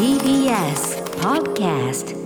[0.00, 2.19] TBS Podcast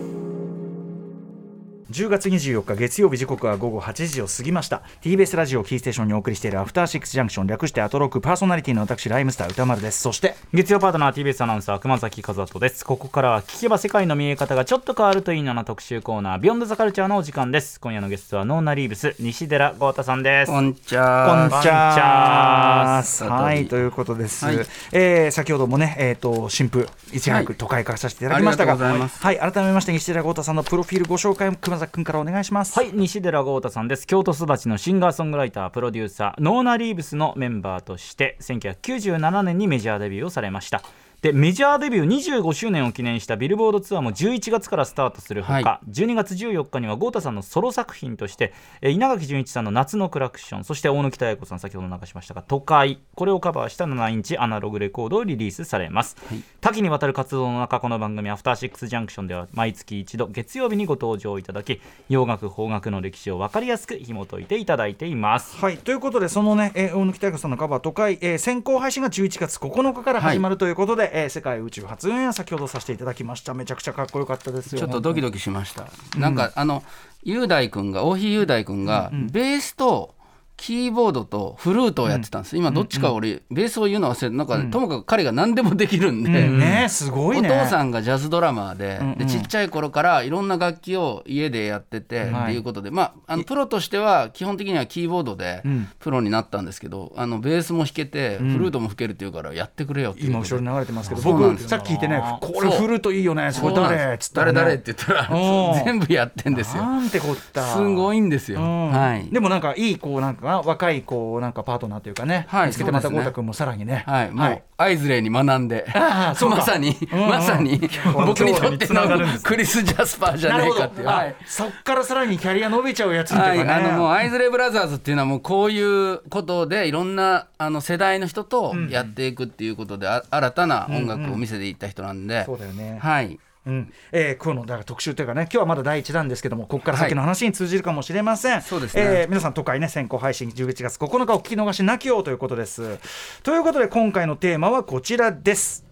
[1.95, 4.83] 10月24日月曜日時刻は午後8時を過ぎました。
[5.01, 10.01] TBS ラジオキーステーションにお送りしているアフターシックスジャンクション略してアトロックパーソナリティの私ライムスター歌丸です。
[10.01, 12.85] そして月曜パートナー TBS アナウンサー熊崎和人です。
[12.85, 17.79] ここからは聞けば世界の見え方がちょっと変わるといいなな特集コーナービヨンドザカルチャーのお時間です。
[17.79, 20.51] 今夜のゲストはノーナリーブス西寺豪太さんです。
[20.51, 23.03] こんちこゃんにちは。
[23.05, 23.55] 佐藤は。
[23.55, 24.45] い、ということです。
[24.45, 24.57] はい。
[24.91, 29.23] えー先ほどもね、えっ、と、新婦、いち早く都会化させていただきましたが、ありがとうございます。
[29.23, 32.79] はい、改めまして、西寺豪太さんのプロフィールご紹介、熊崎君からお願いします。
[32.79, 40.83] はい西寺豪太さんです京都育ちのシンガーソングライタープロデューサーノーナリーブスのメンバーとして1997年にメジャーデビューをされました
[41.25, 56.15] でメジャーデビュー25周年を記念したビルボードツアーも11月からスタートするほか、は12月14日には豪太さんのソロ作品としてえー稲垣潤一さんの「夏のクラクション」そして大貫妙子さん先ほど流しましたが「都会」これをカバーした7インチアナログレコードをリリースされます、
[56.61, 65.57] 多岐にわたる活動の中この番組「アフターシックスジャンクション」では毎月一度月曜日にご登場いただき洋楽邦楽の歴史を分かりやすく紐解いていただいています。
[65.57, 73.55] はい、ということで、そのね、えー大貫妙子さんのカバー、都会、えー先行配信が11月9日から始まるということで、えー世界宇宙初運営は先ほどさせていただきました。
[73.55, 74.81] めちゃくちゃかっこよかったですよ。
[74.81, 75.87] ちょっとドキドキしました、
[76.19, 76.83] なんかあの
[77.23, 80.17] 雄大君が大日雄大君がベースと
[80.57, 87.51] キーボードとフルートをやってたんです、今どっちか俺、ベースを言うの忘れてなんか、ともかく彼が何でもできるんで、ね、すごいね。
[87.51, 92.45] お父さんがジャズドラマーで,、でちっちゃい頃からいろんな楽器を家でやってて、はい。
[92.45, 95.89] っていうことで、まあ、あのプロとしては基本的にはキーボードでん。
[95.99, 105.85] プロになったんですけど、あのベースも弾けて、フルートも吹けるっていうからやってくれよっていう今後ろに流れてますけど、僕さっき聞いてね、これフルートいいよね、それ誰っつったら、ね、誰誰って言ったらうん。
[105.85, 106.83] 全部やってんですよ。
[106.83, 107.63] なんてこった。
[107.75, 108.61] すごいんですよ。
[108.61, 108.91] うん。
[108.91, 109.29] はい。
[109.31, 117.81] でもなんかいいこうなんか若いこうなんかパートナーというかね、はい見つけてまた豪太君もさらにね、はい、もう、アイズレイに学んで、まさに、まさに、
[118.15, 119.03] 僕にとっての
[119.43, 121.09] クリス・ジャスパーじゃなるほどねえかっていう。
[121.09, 121.37] あはい。
[121.47, 132.99] そっからさらにキャリア伸びちゃうやつっていうあのもうアイズレイブラザーズっていうのはもうこういうことでいろんなあの世代の人とやっていくっていうことで、あ新たな音楽を見せていった人なんで、そうだよね。
[133.01, 138.63] はいうんえー、今日のだから特集というかね、今日はまだ第一弾ですけども、ここから先の話に通じるかもしれません。
[138.63, 142.99] そうですねえー皆さん、都会ね、先行配信11月9日お聞き逃しなきようということです。
[143.43, 145.85] ということで、今回のテーマはこちらです。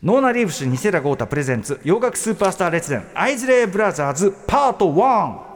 [0.00, 5.48] ノーナ・リーブスニセラ・ゴータプレゼンツ洋楽スーパースター列伝アイズレイ・ブラザーズパート1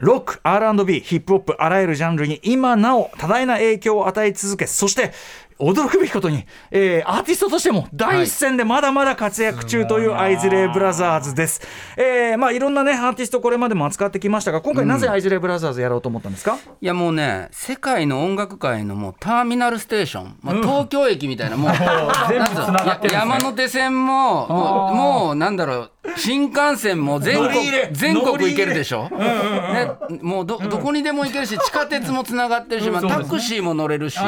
[0.00, 5.12] ロック R&B ヒップホップあらゆるジャンルに今なお多大な影響を与え続けそして
[5.60, 11.60] 驚くべきことに、えーアーティストとしても第一線でまだまだ活躍中というアイズレイ・ブラザーズです。
[11.96, 21.72] えーまあ、いろんなねアーティストこれまでも扱ってきましたが今回なぜアイズレイ・ブラザーズやろうと思ったんですか、いやもうね世界の音楽界のもうターミナルステーション、まあ、東京駅みたいなもう
[23.10, 27.52] 山手線ももうもうなんだろう新幹線も全国
[27.92, 29.90] 全国行けるでしょ、ね、
[30.22, 34.18] もうどどこにでも行けるし地下鉄もつながってるし、まあ、タクシーも乗れるし、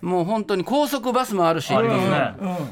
[0.00, 1.90] もう本当に高速バスもあるしっていう。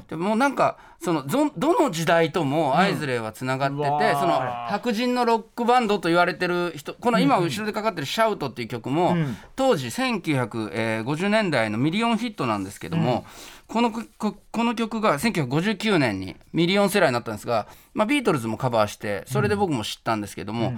[0.08, 3.82] でもうなんかそのどどの時代ともアイズレイはつながってて、
[4.14, 4.38] その
[4.68, 9.16] 白人のロックバンドと言われてる人この今後ろでかかってる「シャウト」っていう曲も、
[9.56, 13.24] 当時1950年代のミリオンヒットなんですけども、
[13.72, 14.02] このこ
[14.50, 20.74] この曲が1959年にミリオンセラーになったんですが、まあ、ビートルズもカバーしてそれで僕も知ったんですけども、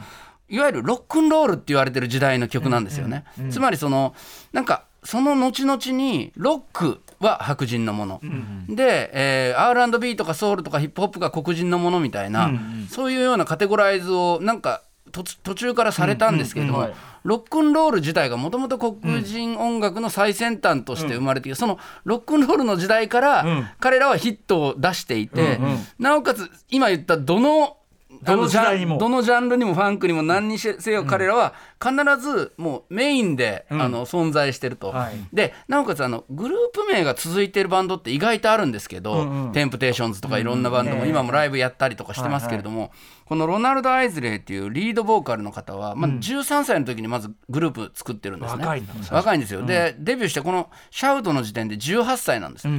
[0.48, 3.24] いわゆるロックンロールって言われてる時代の曲なんですよね。
[3.50, 4.14] つまりその
[4.52, 8.20] なんかその後々にロックは白人のもの、
[8.68, 12.50] で、えー R&B とかソウルとかヒップホップが黒人のものみたいな、
[12.90, 16.88] そういうようなカテゴライズをなんか途途中からされたんですけれども、
[17.22, 25.60] ロックンロール自体がもともと黒人音楽の最先端として生まれてそのロックンロールの時代から彼らはヒットを出していて、
[25.98, 27.76] なおかつ今言ったどの
[28.22, 28.94] どのジあの時代にも。
[28.94, 35.14] ャンどのジャンルにもファンクにも何にせよ彼らは必ずもうメインで、あの存在してると、はい。
[35.32, 39.52] でなおかつあのグループ名が続いてるバンドって意外とあるんですけど、うんうん。
[39.52, 42.92] テンプテーションズとかいろんなバンドもうん今もライブやったりとかしてますけれども、
[43.24, 48.92] このロナルド・アイズレイっていうリードボーカルの方は、まあ、13歳の時にまずグループ作ってるんですね、若いんだ。
[49.10, 52.74] 若いんですよ、でデビューしてこの「シャウト」の時点で18歳なんですよ、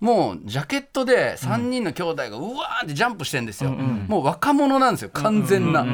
[0.00, 5.84] もうジャケットで3人の兄弟がうわーってジャンプしてんですよ、もう若者なんですよ完全な、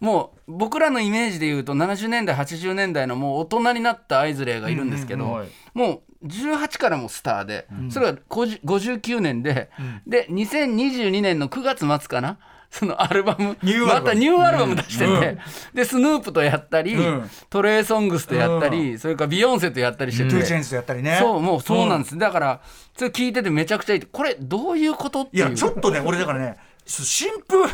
[0.00, 5.44] もう僕らのイメージで言うと70年代80年代のもう大人になったアイズレイがいるんですけど、
[5.74, 9.70] もう18からもスターで、それが50 59年で、
[10.06, 12.38] で2022年の9月末かな
[12.70, 14.00] そのアルバムニューアルバム。
[14.00, 15.38] またニューアルバム出してて、
[15.74, 17.30] でスヌープとやったり、うん。
[17.50, 22.60] トレイ・ソングスとやったり、それからビヨンセとやったりしてて、トゥーチェンスやったりねそうもうそうなんです、だから
[22.96, 26.56] それ聞いててめちゃくちゃいいこれどういうことっていいうやちょっとね俺だからね
[26.86, 27.64] 新風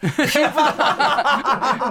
[0.00, 0.08] で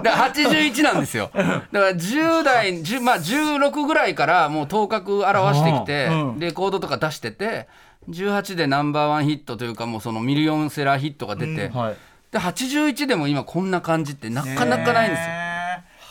[0.10, 1.32] 81なんですよ。
[1.34, 6.40] だから10代、10まあ、16ぐらいからもう頭角現してきて、うん。
[6.40, 7.68] レコードとか出してて
[8.10, 11.96] 18でナンバーワンヒットというかもうそのミリオンセラーヒットが出て、はい。
[12.32, 15.45] で81でも今こんな感じってなかなかないんですよ。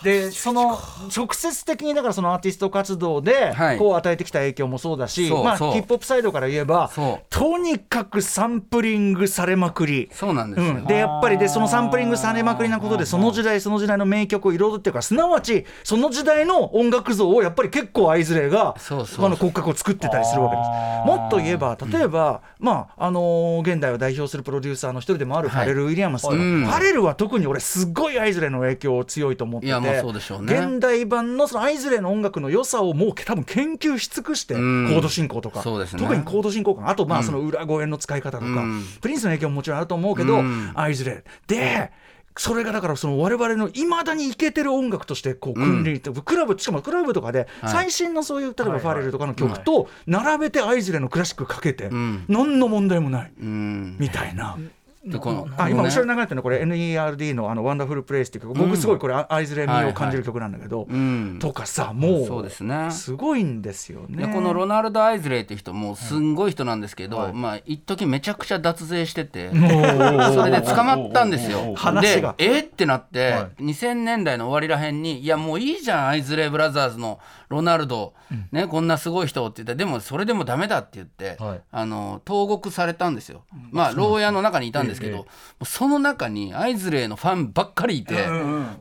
[0.05, 0.79] ねでその
[1.15, 3.79] 直接的にだからそのアーティスト活動ではい。
[3.79, 6.91] こう与えてきた影響もそうだし、まあ、ヒップホップサイドから言えば
[7.31, 10.09] とにかくサンプリングされまくり。
[10.13, 20.69] そうなんですよ、うん、でやっぱりでそのサンプリングされまくりなことでその時代その時代の名曲を彩ってるからすなわちその時代の音楽像をやっぱり結構愛連れがあの骨格を作ってたりするわけです。
[21.07, 25.67] もっと言えば例えば、まああのー現代を代表するプロデューサーの一人でもあるフはい。
[25.67, 26.23] ァレル・ウィリアムス。
[26.23, 29.73] とか、うんファレルは特に俺すっごい愛連れの影響強いと思ってて
[30.13, 30.55] でしょうね。
[30.57, 34.89] 現代版のその愛連れの音楽の良さをもう多分研究し尽くして、うん。
[34.91, 35.65] コード進行とか、ね。
[35.65, 36.89] 特にコード進行感。
[36.89, 38.85] あとまあその裏声の使い方とか、うん。
[39.01, 40.73] プリンスの影響ももちろんあると思うけど、うん。
[40.75, 41.93] 愛連れで
[42.37, 47.71] それがだからその我々のいまだにイケてる音楽としてこう組んでいて、クラブしかもクラブとかではい。
[47.71, 52.25] 最新のそういう例えばはいファレルとかの曲と並べて愛連れのクラシックかけてん。
[52.29, 53.33] 何の問題もない。
[53.41, 53.97] うん。
[53.99, 54.59] みたいな。
[55.07, 58.59] でこのあ今ね後ろに流れてるのこれ NERD のあの「ワンダフルプレイス」っていう曲。
[58.59, 61.39] 僕すごいこれ愛連れ味を感じる曲なんだけど、うん。
[61.41, 62.91] とかさもそうですね。
[62.91, 64.27] すごいんですよね。
[64.27, 67.33] でこのロナルド・アイズレイっていう人もうすんごい人なんですけど、はい。
[67.35, 71.75] まあ一時めちゃくちゃ脱税してて、それで捕まったんですよ。
[72.01, 77.19] でえってなって、は2000年代の終わりらへんに「いやもういいじゃんアイズレイ・ブラザーズの
[77.55, 78.15] ロナルド、
[78.53, 81.61] ね、こんなすごい人」って言ってでもそれでもダメだって言って、はい。
[81.71, 83.45] あの投獄されたんですよ。
[83.71, 85.27] まあ牢屋の中にいたんですけど、
[85.65, 88.27] その中にアイズレイのファンばっかりいて、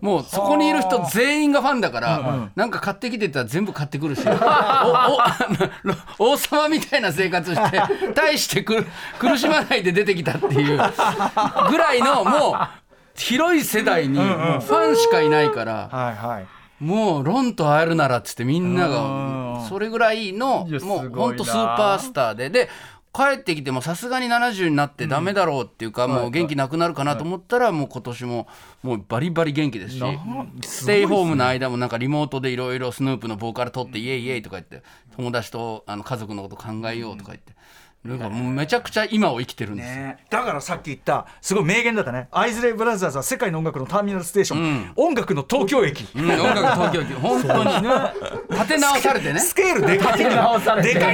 [0.02, 4.24] もうそこにいる人全員がファンだから、なんか買ってきてたら全部買ってくるし、
[6.20, 7.82] 王様みたいな生活して
[8.16, 10.82] 大して苦しまないで出てきたっていう
[11.70, 12.84] ぐらいのもう
[13.16, 15.90] 広い世代にファンしかいないから。
[15.92, 19.54] はいはいもうロンと会えるならっつってみんなうん。
[19.54, 22.50] がそれぐらいのもうほんとスーパースターで。
[22.50, 22.70] で
[23.16, 28.48] 帰ってきてもさすがに70になってダメだろうっていうか、もう元気なくなるかなと思ったら、もう今年も
[28.82, 30.04] もうバリバリ元気ですし、
[30.66, 34.82] ステイホームの間もなんかリモートでいろいろスヌープのボーカル撮ってイエイイエイとか言って
[35.16, 37.54] 友達とあの家族のこと考えようとか言って。
[38.06, 39.96] なんかもうめちゃくちゃ今を生きてるんですよ。
[39.96, 42.28] ね、だからさっき言ったすごい名言だったね。
[42.32, 44.92] アイズレイ・ブラザーズは世界の音楽のターミナルステーション、うん。
[44.96, 47.14] 音楽の東京駅、うん、音楽東京駅。
[47.14, 47.70] 本当に
[48.52, 49.40] 立て直されてね。
[49.40, 50.32] スケールでかいでか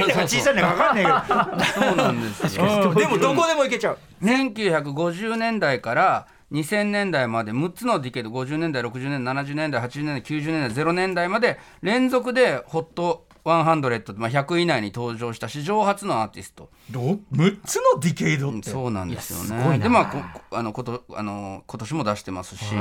[0.00, 2.94] いんだか小さいんだか分かんないそうなんですよ。
[2.94, 3.98] でもどこでも行けちゃう。
[4.22, 16.68] 1950年代から2000年代まで6つのディケード50年代60年代70年代80年代90年代0年代まで連続でホット100、まあ、100以内に登場した史上初のアーティスト。
[16.90, 17.00] ど
[17.32, 18.70] 6つの decade って。
[18.70, 19.78] そうなんですよね。
[19.78, 20.18] でまあこ
[20.52, 22.74] あのことあの今年も出してますし、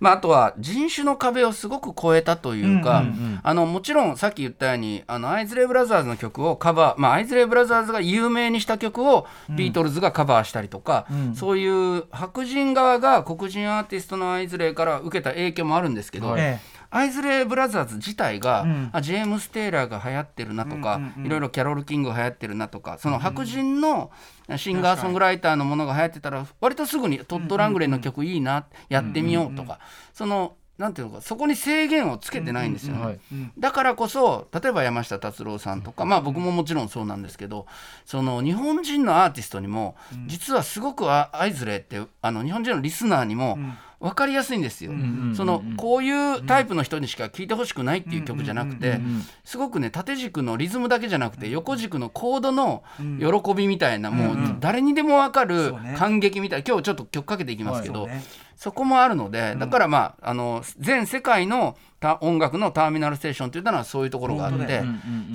[0.00, 3.04] まあ、あとは人種の壁をすごく超えたというか、
[3.42, 16.58] あのもちろんさっき言ったようにあのアイズレイ・ブラザーズの曲をカバー、まあ、アイズレイ・ブラザーズが有名にした曲をビートルズがカバーしたりとか、そういう白人側が黒人アーティストのアイズレイから受けた影響もあるんですけど、え
[16.94, 18.90] アイズレイ・ブラザーズ自体が、ん。
[18.92, 21.26] あジェームス・テイラーが流行ってるなとか、うんうんうん。
[21.26, 24.10] いろいろキャロル・キングが流行ってるなとかその白人の
[24.56, 29.78] シンガーソングライターのものが流行ってたら割とすぐにトッド・ラングレーの曲いいなやってみようとか。
[30.12, 33.04] そのなんていうのかそこに制限をつけてないんですよね。
[33.04, 33.20] はい
[33.58, 37.66] だからこそ例えば山下達郎さんとかまあ僕ももちろんそうなんですけど
[38.04, 39.96] その日本人のアーティストにも
[40.26, 43.58] 実はすごくあアイズレイってあの日本人のリスナーにも
[44.02, 44.92] 分かりやすいんですよ。
[45.34, 49.00] そのこういうタイプの人にしか聴いてほしくないっていう曲じゃなくて
[49.44, 56.60] すごくね縦軸のリズムだけじゃなくて横軸のコードの喜びみたいなもう誰にでも分かる感激みたい。
[56.60, 58.08] な今日ちょっと曲かけていきますけど
[58.56, 64.82] そこもあるので、だからまああの全世界のた音楽のターミナルステーションといったのはそういうところがあって、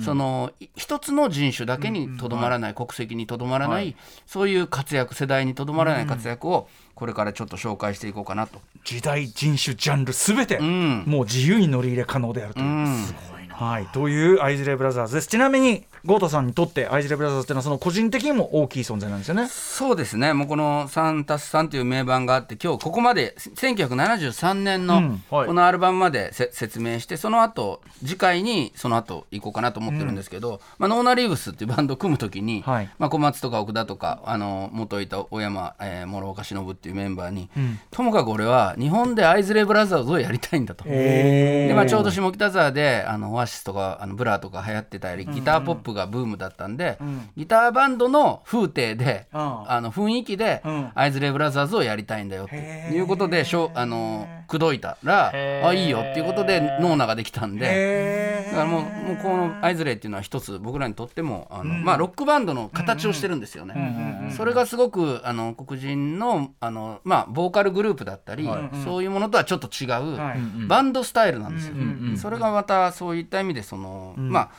[0.04, 3.96] そのい一つの人種だけにとどまらない、国籍にとどまらない、
[4.26, 8.60] そういう活躍世代にとどまらない活躍をこれからちょっと紹介していこうかなと。
[8.84, 11.04] 時代人種ジャンルすべて、ん。
[11.06, 13.06] もう自由に乗り入れ可能であるという、うん。
[13.50, 15.28] はい、というアイズレイ・ブラザーズです。
[15.28, 19.46] ちなみに豪太さんにとってアイズレブラザーズっていうのはその個人的にも大きい存在なんですよね。
[19.48, 20.32] そうですね。
[20.32, 25.46] もうこの「サンタスさん」という名盤があって今日ここまで1973年のうんはい。
[25.46, 32.90] このアルバムまでせ説明してその後次回にその後行こうかなと思ってるんですけど、まあ、ノーナ・リーブスっていうバンドを組む時に、はい。
[32.98, 37.50] まあ、小松とか奥田とかあの元いた小山、えー諸岡忍っていうメンバーに、
[37.90, 40.84] ともかく俺は日本でアイズレブラザーズをやりたいんだと。
[40.84, 46.98] でまあ、ちょうど下北沢であのオアシスとかあのブラとか流行ってたりギターポップがブームだったんで、
[47.36, 49.70] ギターバンドの風景で、うん。
[49.70, 50.92] あの雰囲気で、ん。
[50.94, 57.66] アイズレブラザーズをやりたいんだよということでしょあの口説いたらあいいよっていうことでノーナができたんで。
[57.68, 64.32] へだからもうもうこのアイズレイっていうのは一つ僕らにとってもあの、まあ、ロックバンドの形をしてるんですよね。
[64.36, 68.48] それがすごくあの黒人のあの、まあ、ボーカルグループだったり、
[68.84, 70.66] そういうものとはちょっと違う、はい。
[70.66, 71.74] バンドスタイルなんですよ。
[72.16, 74.50] それがまたそういった意味でその、まあ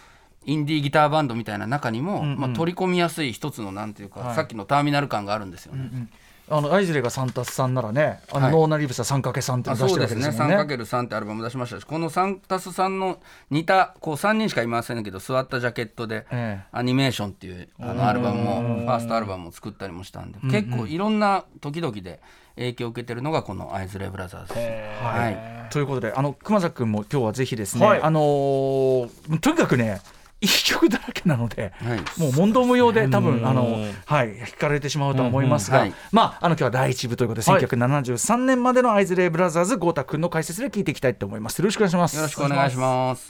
[0.45, 6.07] インディーギターバンドみたいな中にも、まあ、取り込みやすい一つのなんていうか、さっきのターミナル感があるんですよね。
[6.51, 8.53] あのアイズレがサンタスさんならねあの、はい。
[8.53, 10.21] ノーナリブスは 3×3 って出してるわそうですね。
[10.23, 10.55] けですもんね。
[10.57, 13.19] 3×3 ってアルバム出しましたしこのサンタスさんの
[13.51, 16.67] 似たこう3人しかいませんけど座ったジャケットでええ。
[16.71, 22.19] アニメーションっていうあのアルバムもファーストアルバムを作ったりもしたんで結構いろんな時々で
[22.55, 25.05] 影響を受けてるのがこのアイズレブラザーズです。
[25.05, 25.69] はい。
[25.71, 28.01] ということであの熊崎君も今日はぜひですね、はい。
[28.01, 30.01] あのーとにかくね
[30.41, 32.19] 一曲だらけなので、はい。
[32.19, 33.47] もう問答無用で多分うん。
[33.47, 35.91] あの、はい、引かれてしまうとは思いますが、うんうん。
[35.91, 35.99] はい。
[36.11, 37.63] まああの今日は第一部ということで、はい。
[37.63, 41.59] 1973年までのアイズレイブラザーズ豪太君の解説で聞いていきたいと思います。
[41.59, 42.15] よろしくお願いします。
[42.15, 43.29] よろしくお願いします。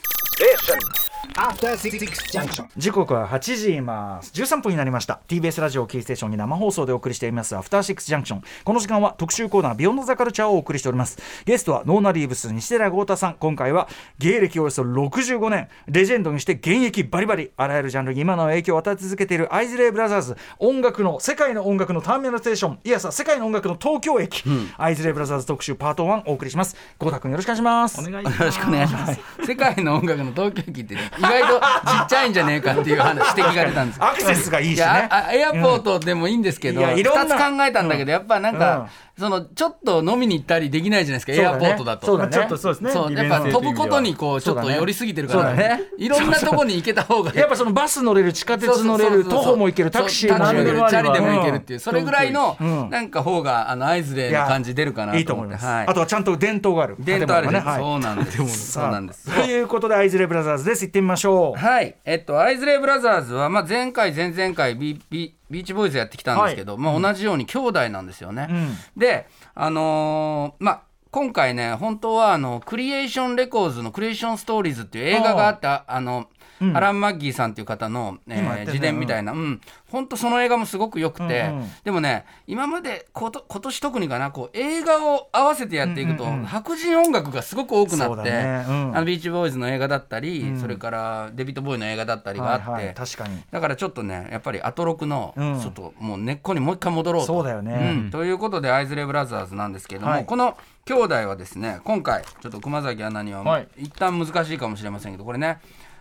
[2.76, 4.32] 時刻は8時ます。
[4.32, 5.20] 13分になりました。
[5.28, 7.56] TBS ラジオキーステーションに生放送でお送りしています。
[7.56, 11.18] アフターシックスジャンクションこの時間は特集コーナービヨンドザカルチャーをお送りしております。
[11.44, 13.34] ゲストはノーナリーブス西寺豪太さん。
[13.34, 15.68] 今回は芸歴およそ65年。
[15.86, 17.52] レジェンドにして現役バリバリ。
[17.56, 20.36] あらゆるジャンルに今の影響を与え続けているアイズレイブラザーズ。
[20.58, 22.78] 音楽の世界の音楽のターミナルステーション。
[22.84, 24.42] いやさ世界の音楽の東京駅、
[24.76, 26.76] アイズレイブラザーズ特集パート1お送りします。
[26.98, 28.00] 豪太君よろしくお願いします。
[28.00, 29.20] お願いよろしくお願いします。
[29.46, 31.62] 世界の音楽の東京駅って意外とち
[32.04, 34.02] っちゃいんじゃねえかっていう話指摘が出たんです。
[34.02, 37.36] アクセスがいいしいねエアポートでもいいんですけど、いやいろんな。
[37.36, 38.88] 2つ考えたんだけど、やっぱなんか、
[39.20, 42.06] そのちょっと飲みに行ったりできないじゃないですか、エアポートだと。
[42.06, 42.32] そうだね。
[42.32, 45.82] ちょっとそうですねそうやっぱ飛ぶことにこうちょっと寄りすぎてるから、ね。
[45.98, 47.32] いろんなとこに行けた方が。
[47.34, 50.70] やっぱそのバス乗れる地下鉄乗れる徒歩も行けるタクシーも乗れる。
[50.88, 51.80] チャリでも行けるっていう、うん。
[51.80, 52.90] それぐらいのうん。
[52.90, 55.20] なんか方があのアイズレイの感じ出るかなと思って。
[55.20, 55.86] いいと思います、はい。
[55.86, 56.96] あとはちゃんと伝統がある。
[56.98, 58.72] 伝統あるそうなんです。
[58.72, 59.34] そうなんです。
[59.34, 60.86] ということでアイズレブラザーズです。
[60.86, 61.58] 行ってみましょう。
[61.58, 68.44] はい、えっと、アイズレイブラザーズは、まあ、前回、前々回ビビ、ビーチボーイズやってきたんですけど、まあ、同じように兄弟なんですよね。
[68.44, 76.28] んで、あのーまあ、今回ね、本当はあのクリエーションレコーズのクリエーションストーリーズっていう映画があった、あの、
[76.74, 81.70] アラン・マッギーさんっていう方の、えー自伝みたいな、うん、本当その映画もすごく良くて、うんうん。
[81.84, 88.64] でもね、今までこと今年特にかな、こう映画を合わせてやっていくと、白人音楽がすごく多くなって、ね。
[88.68, 88.96] うん。
[88.96, 92.94] あのビーチボーイズの映画だったり、それからデビッド・ボーイの映画だったりがあって、はいはい。
[92.94, 93.42] 確かに。
[93.50, 95.60] だからちょっとねやっぱりアトロクのうん。
[95.60, 97.26] ちょっともう根っこにもう一回戻ろうと。
[97.26, 97.94] そうだよね。
[97.94, 98.10] ん。
[98.10, 100.24] ということでアイズレイブラザーズなんですけども、はい。
[100.24, 103.68] この兄弟はですね今回ちょっと熊崎アナには、はい。
[103.76, 105.60] 一旦難しいかもしれませんけどこれね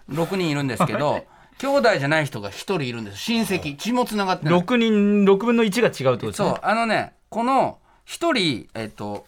[0.09, 1.25] 6人いるんですけど
[1.59, 3.17] 兄弟じゃない人が1人いるんです。
[3.17, 3.75] 親戚。
[3.75, 4.59] 血もつながってない。
[4.59, 6.49] 6人6分の1が違うってことですね。
[6.49, 6.59] そう。
[6.61, 9.25] あのねこの1人えっと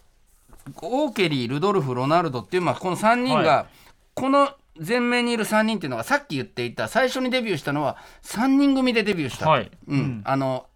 [0.82, 3.66] オーケリールドルフロナルドっていう、まあ、この3人が、は
[4.14, 9.70] この前面にいる3人っていうのがさっき言っていた最初にデビューしたのは3人組でデビューした、はい。
[9.88, 10.22] うん。
[10.24, 10.68] あの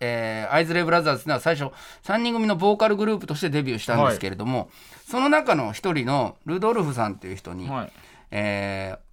[0.00, 1.72] えーアイズレイブラザーズっていうのは最初
[2.04, 4.70] 3人組のボーカルグループとしてデビューしたんですけれども、
[5.06, 7.92] その中の一人のルドルフさんっていう人に、はい。
[8.32, 9.09] えーうん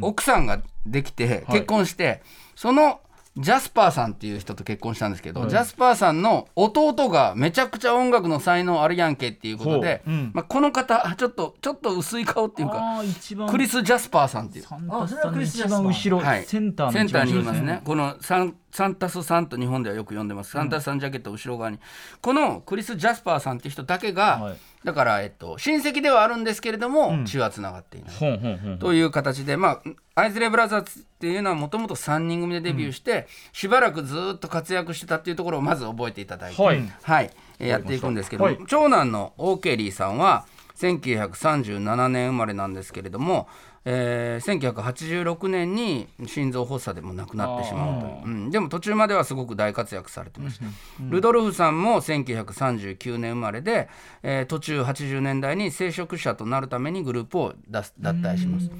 [0.00, 2.22] 奥さんができて結婚して、
[2.54, 3.00] その
[3.38, 10.14] ジャスパーさんっていう人と結婚したんですけど、ジャスパーさんの弟がめちゃくちゃ音楽の才能あるやんけっていうことで、ほう。
[10.14, 10.30] うん。
[10.34, 13.00] まあ、この方ちょっとちょっと薄い顔っていうか
[13.48, 14.64] クリス・ジャスパーさんっていう。
[14.64, 17.80] サンタスさんの一番後ろ、はい、センターにいますね。
[17.84, 20.50] このサンサンタスさんと日本ではよく呼んでます。
[20.50, 21.78] サンタスさんジャケット後ろ側に、
[22.20, 24.56] このクリス・ジャスパーさんっていう人だけが、はい。
[24.84, 28.78] だから、えっと、親戚ではあるんですけれども、血はつながっていない。
[28.78, 29.80] という形で、ま
[30.14, 36.82] あ、アイズレイブラザーズっていうのはもともと3人組でデビューして、しばらくずっと活躍してたっていうところをまず覚えていただいて、はい。
[37.02, 37.30] はい。
[37.58, 38.58] えーやっていくんですけども、はい。
[38.68, 40.46] 長男のオーケリーさんは
[40.76, 43.48] 1937年生まれなんですけれども
[43.84, 48.50] えー1986年に心臓発作でも亡くなってしまうという、うん。
[48.50, 50.66] でも途中まではすごく大活躍されてました、
[51.00, 53.88] ルドルフさんも1939年生まれで、
[54.22, 58.70] えー途中80年代に聖職者となるためにグループを脱脱退します、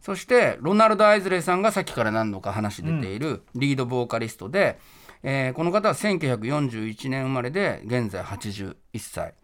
[0.00, 4.78] そしてロナルド・アイズレイさんがさっきから何度か話出ているリードボーカリストで、
[5.22, 9.34] えーこの方は1941年生まれで現在81歳、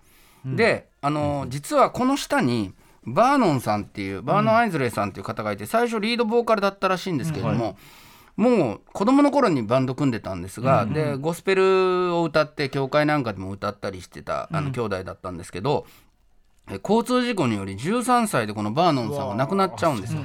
[0.45, 2.73] で、あのー実はこの下に
[3.07, 7.77] バーノンさんっていうバーノン・アイズレイさんっていう方がいて最初リードボーカルだったらしいんですけれども、
[8.37, 15.87] もう子供の頃にバンド組んでたんですが、でゴスペルを歌って教会なんかでも歌ったりしてたあの兄弟だったんですけど、
[16.71, 20.23] え交通事故により13歳でこのバーノンさんは亡くなっちゃうんですよ。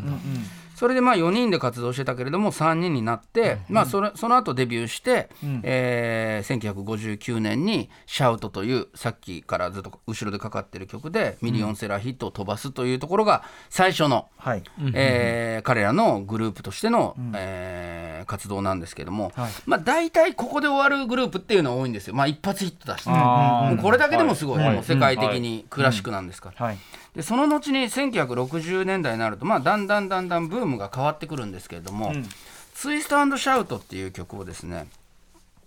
[0.79, 5.27] それでまあ4人で活動してたけれども3人になって、まあ、それその後デビューして、
[5.61, 14.63] えー1959年に「シャウト」というさっきからずっと後ろでかかってる曲でミリオンセラーヒットを飛ばすというところが最初の、はい。
[14.93, 19.51] えー彼らのグループとしての、えー活動なんですけども、はい。
[19.65, 23.75] まあ、大体ここで終わるグループっていうのは多いんですよ、まあ、一発ヒット出して、あー。
[23.75, 26.65] もうこれだけでもすごい、はいもう世界的にクラシックなんですから。
[26.65, 26.77] はい
[27.15, 32.13] でその後に1960年代になると、まあ、だんだんだんだんブームが変わってくるんですけれども
[32.75, 34.87] 「ツイストシャウト」っていう曲をですね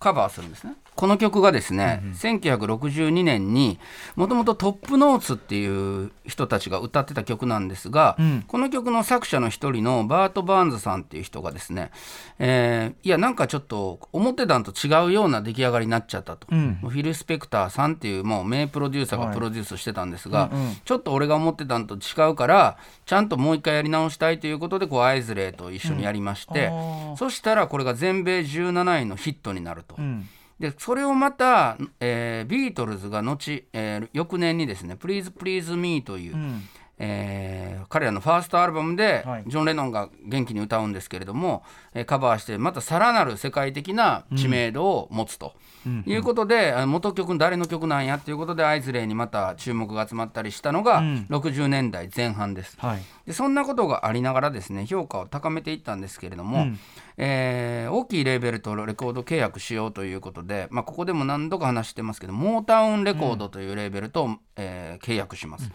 [0.02, 0.74] カバーするんですね。
[0.94, 3.78] この曲がですね、1962年に
[4.14, 8.44] もともとトップノーツっていう人たちが歌ってた曲なんですが、ん。
[8.46, 11.90] この曲の作者の一人のバート・バーンズさんっていう人がですね、
[12.38, 20.76] えーいやなんかちょっと思ってたんと違うような出来上がりになっちゃったと、うフィル・スペクターさんっていうもう名プロデューサーがプロデュースしてたんですが、うんうん。
[20.84, 27.16] ちょっと俺が思ってたんと違うからちゃんともう一回やり直したいということでこうアイズレイと一緒にやりまして、うん。
[27.16, 29.91] そしたらこれが全米17位のヒットになると。
[29.98, 30.28] うん。
[30.58, 36.62] でそれをまた、えービートルズが後、えー翌年にですね「Please Please Me」という、うん
[37.02, 39.44] えー彼らのファーストアルバムで、はい。
[39.46, 45.52] ジョン・レノンが元気に歌うんですけれども、えーカバーしてまたさらなる世界的な知名度を持つと。
[45.84, 46.04] うん。
[46.06, 51.26] いうことで、あの元曲誰の曲なんやっていうことでアイズレイにまた注目が集まったりしたのがうん。
[51.28, 52.76] 60年代前半です。
[52.78, 53.02] はい。
[53.26, 56.78] でそんなことがありながらですね評価を高めていったんですけれども、うん。
[57.18, 65.70] えー大きいレーベルとレコード契約しようということで、まあ、ここでも何度か話してますけどモータウンレコードというレーベルと、えー契約します、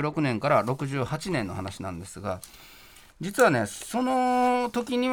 [0.00, 2.40] 1966年から68年の話なんですが
[3.20, 5.10] 実はねその時に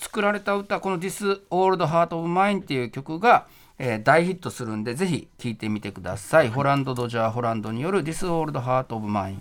[0.00, 3.46] 作られた歌この「This Old Heart of Mine」っていう曲が、
[3.78, 6.48] えー大ヒットするんでぜひ聴いてみてください。
[6.48, 9.38] ホランド・ドジャー・ホランドによる「This Old Heart of Mine」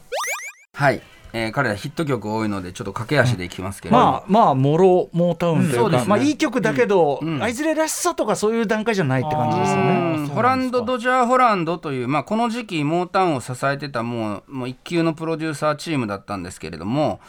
[0.74, 1.02] はい、
[1.34, 3.98] えー彼らヒット曲多いのでちょっと駆け足でいきますけれど。
[3.98, 6.10] も、まあまあもろモータウンというか、うんそうですね。
[6.10, 10.24] まあいい曲だけど、うんアイズレらしさとかそういう段階じゃないって感じですよね。
[10.24, 17.20] んホランド・ドジャー・ホランドという、まあ、この時期モータウンを支えてたもうもう一級のプロデューサーチームだったんですけれども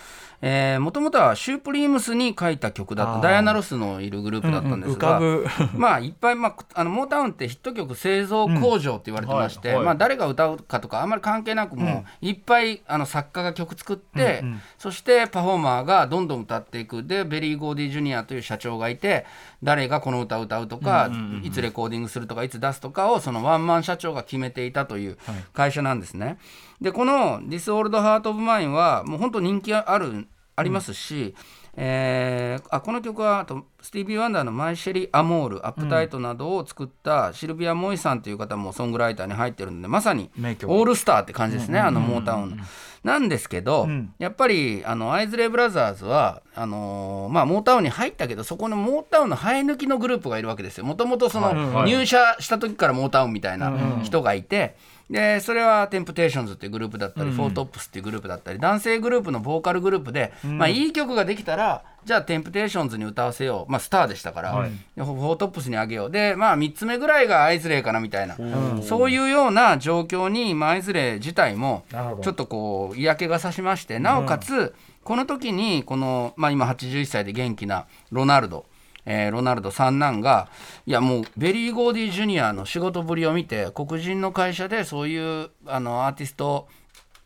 [0.42, 5.46] もともとはシュープリームスに書いた曲だったダイアナ・ロスのいるグループだったんですが、かぶ。
[5.78, 9.87] まあいっぱい、まあ、あのモータウンってヒット曲製造工場って言われてまして、うんはいはい。
[9.87, 14.48] まあ、誰が歌うかとかあんまり関係なくもう、いっぱいあの作家が曲作って、うん。
[14.48, 17.05] うんそしてパフォーマーがどんどん歌っていく。
[17.05, 19.24] でベリー・ゴーディ・ジュニアという社長がいて
[19.62, 21.09] 誰がこの歌を歌うとか、
[21.44, 25.18] いつレコーディングするとかいつ出すとかをそのワンマン社長が決めていたという
[25.52, 26.38] 会社なんですね。
[26.81, 30.26] でこの「This Old Heart of Mine」はもう本当人気ある
[30.57, 31.35] ありますし、
[31.75, 42.57] えーあこの曲はあとスティービー・ワンダーの「マイ・シェリー・アモール」「アップタイト」などを作ったシルビア・モイさんという方もソングライターに入ってるのでまさにオールスターって感じですね、あのモータウンの。
[43.03, 44.15] なんですけど、ん。
[44.19, 50.85] やっぱりあのアイズレイ・ブラザーズはあのーまあ、モータウンに入ったけどそこのモータウンの生え抜きのグループがいるわけですよ。
[50.85, 51.91] もともとその、はい。
[51.91, 54.77] 入社した時からモータウンみたいな人がいて、
[55.11, 64.71] でそれはテンプテーションズっていうグループだったり、フォートップスっていうグループだったり男性グループのボーカルグループで、まあ、いい曲ができたらじゃあテンプテーションズに歌わせよう、まあ、スターでしたから、はい。
[64.97, 66.11] でフォートップスにあげよう。
[66.11, 68.37] でまあ3つ目ぐらいがアイズレイかなみたいな、
[68.83, 71.85] そういうような状況に、まあ、アイズレイ自体も
[72.23, 78.67] ちょっとこう嫌気がさしましてなおかつ、この時にこの、まあ、今81歳で元気なロナルド、
[79.05, 80.49] えーロナルド三男が
[80.87, 86.69] いやもうベリー・ゴーディ・ジュニアの仕事ぶりを見て黒人の会社でそういうあのアーティスト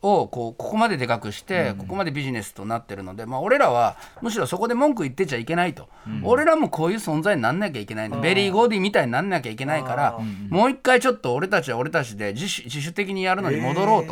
[0.02, 5.88] をこうここまででかくして、ここまでビジネスとなってるので、まあ、俺らはむしろそこで文句言ってちゃいけないと、
[6.22, 10.18] 俺らもこういう存在になんなきゃいけないベリー・ゴーディみたいになんなきゃいけないから
[10.50, 14.06] もう一回ちょっと俺たちは俺たちで自主自主的にやるのに戻ろう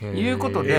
[0.00, 0.74] ということで。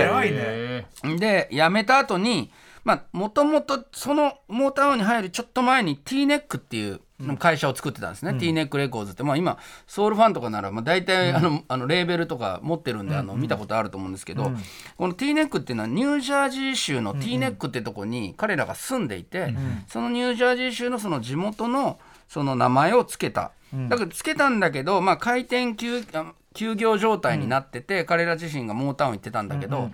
[1.18, 2.50] で辞めた後に
[2.84, 14.52] まあもともとそのモータウンに入るちょっと前に T ネックっていうの会社を作ってたんですね、T ネックレコーズって、まあ、今ソウルファンとかなら、まあ、大体あの、あのレーベルとか持ってるんであの見たことあると思うんですけど、
[14.96, 19.54] この T ネックっていうのはニュージャージー州の T ネックってとこに彼らが住んでいて、
[19.88, 23.52] そのニュージャージー州のその地元のその名前を付けた、
[23.88, 29.92] だから付けたんだけど、まあ、開店休あ休業状態になってて、彼ら自身がモータウン行ってたんだけど、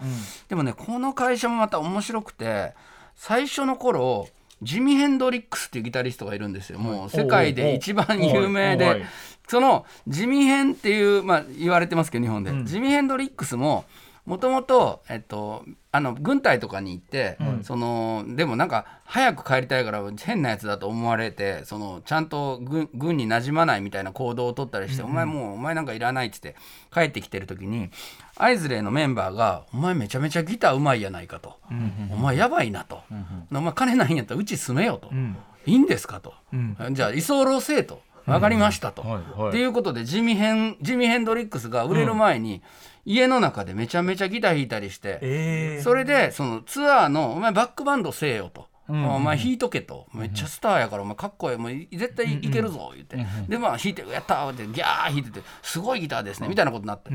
[0.48, 2.72] でもねこの会社もまた面白くて
[3.14, 4.28] 最初の頃
[4.62, 6.78] ジミ・ヘンドリックスっていうギタリストがいるんですよ。
[6.78, 8.78] もう世界で一番有名はい。
[8.78, 9.04] で
[9.46, 13.84] そのジミヘンっていう、まあ、言われてますけど日本で、ジミ・ヘンドリックスも
[14.24, 26.60] もともと、えっと、あの軍隊とかに行って、そのでもなんか早く帰りたいから変なやつだと思われてそのちゃんと軍軍に馴染まないみたいな行動を取ったりして、お前もうお前なんかいらないって言って
[26.92, 27.90] 帰ってきてる時に
[28.36, 31.60] アイズレイのメンバーが「お前めちゃめちゃギターうまいやないか」と
[32.10, 33.02] 「お前やばいな」と
[33.54, 35.12] 「お前金ないんやったらうち住めよ」と
[35.64, 36.34] 「いいんですか?」と
[36.90, 38.02] 「じゃあ居候せえ」と。
[38.26, 39.02] 分かりましたと。
[39.48, 42.62] っていうことでジミヘンジミヘンドリックスが売れる前に、
[43.04, 48.68] 家の中でめちゃめちゃギター弾いたりして、えそれでそのツアーの「お前バックバンドせえよ」と。
[48.86, 50.06] お前弾いとけと。
[50.12, 51.56] めっちゃスターやからお前かっこいい。
[51.56, 53.16] もう絶対いけるぞ言って。
[53.48, 57.10] でまあ弾いてやったーってギャー弾いててすごいギターですねみたいなことになって。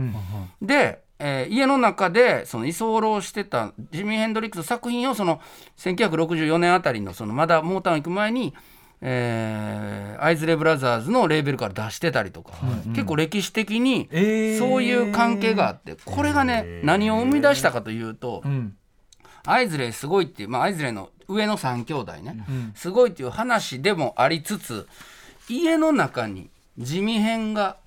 [0.62, 5.41] で、えー家の中でその居候してたジミー・ヘンドリックスの作品をその
[5.78, 8.56] 1964年あたりのそのまだモータウン行く前に、
[9.02, 12.54] えーアイズレブラザーズのレーベルから出してたりとか、
[12.88, 14.60] 結構歴史的にえー。
[14.60, 18.76] そういう関係があってこれがね何を生み出したかというと、ん。
[19.46, 24.88] アイズレイすごいっていう、まあ、アイズレイの上の3兄弟ね、すごいっていう話でもありつつ
[25.48, 27.78] 家の中に地味編が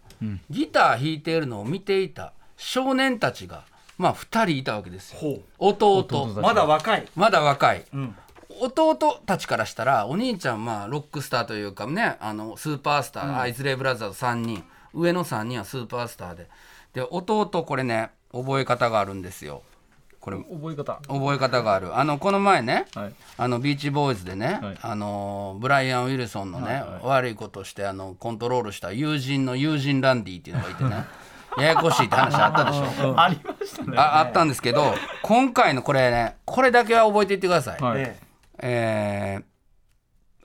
[0.48, 3.64] ギター弾いているのを見ていた少年たちが、
[3.98, 5.40] まあ、2人いたわけですよ。
[5.58, 6.40] 弟。
[6.40, 7.08] まだ若い。
[7.16, 8.14] まだ若い、ん
[8.60, 16.48] 弟たちからしたらお兄ちゃんまあロックスターというかねあのスーパースター、アイズレイブラザーズ3人上の3人はスーパースターで。
[16.92, 19.62] で弟これね覚え方があるんですよ。
[20.20, 21.00] これ覚え方。
[21.08, 21.98] 覚え方がある。
[21.98, 23.14] あのこの前ね、はい。
[23.36, 24.78] あのビーチボーイズでね、はい。
[24.80, 31.04] あのブライアン・ウィルソンのね、悪いことしてあのコントロールした友人の友人ランディっていうのがいてね。
[31.58, 33.20] ややこしいって話あったでしょ。
[33.20, 33.98] ありましたね。
[33.98, 38.16] ああったんですけど今回のこれねこれだけは覚えていってください、はい
[38.62, 39.52] ええー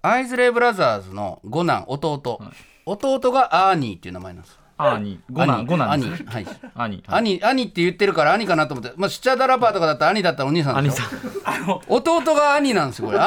[0.03, 2.39] アイズレイブラザーズの五男弟、
[2.85, 4.57] 弟がアーニーっていう名前なんです。
[4.77, 5.65] 兄五男。
[5.65, 6.47] 五男兄はい。
[6.75, 11.81] 兄兄兄って言ってるから兄かなと思って、まあ、シチャダラパーとかだったら兄だったらお兄さんでしょ。
[11.89, 13.17] 弟が兄なんですよこれ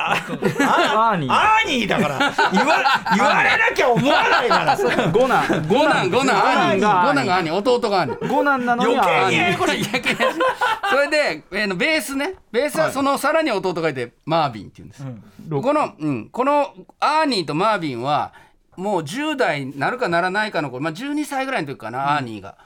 [0.00, 2.18] アーニー兄アーニーだから。
[2.52, 2.76] 言わ
[3.14, 4.76] 言われなきゃ思わないから。
[5.10, 9.84] 五男五男五男兄五男五男が兄弟が兄五男なのに余計に兄ややこしい。
[9.84, 12.34] それで、えーのベースね。
[12.50, 15.04] ベースはそのさらに弟がいてマービンっていうんです、
[15.50, 18.32] この、うん、このアーニーとマービンは
[18.76, 22.56] もう10代になるかならないかの頃、まあ、12歳ぐらいの時かな、アーニーが。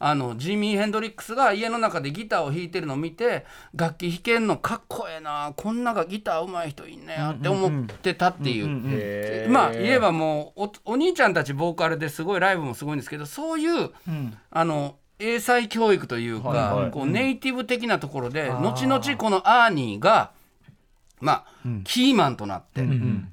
[0.00, 9.48] あのジミー・ヘンドリックスが家の中でギターを弾いてるのを見て楽器弾けんのかっこええなこんながギター上手い人いんねやって思ってたっていう。
[9.50, 13.90] まあ言えばもうおお兄ちゃんたちボーカルですごいライブもすごいんですけどそういう、
[14.50, 16.90] あの英才教育というか、はいはい。
[16.90, 20.32] こうネイティブ的なところで後々このアーニーが
[21.20, 21.46] まあ、
[21.84, 22.86] キーマンとなって、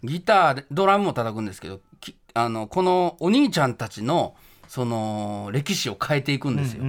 [0.04, 4.36] ギターでドラムも叩くんですけどきあのこのお兄ちゃんたちの
[4.68, 6.84] その歴史を変えていくんですよ。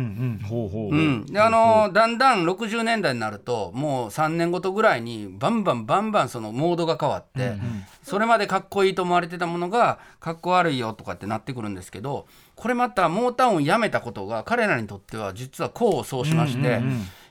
[1.27, 7.55] であのだんだん60年代になるともう3年ごとぐらいにバンバンバンバンそのモードが変わって、
[8.03, 16.81] それまでかっこいいと思われてたものがかっこ悪いよとかってなってくるんですけどこれまたモータウンをやめたことが彼らにとっては実は功を奏しまして。